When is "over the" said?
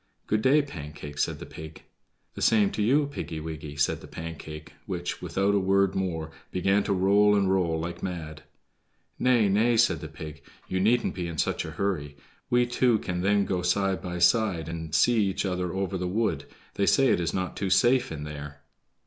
15.71-16.07